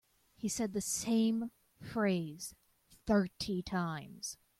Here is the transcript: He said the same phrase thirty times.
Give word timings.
He 0.35 0.49
said 0.49 0.73
the 0.73 0.81
same 0.81 1.51
phrase 1.79 2.55
thirty 3.05 3.61
times. 3.61 4.35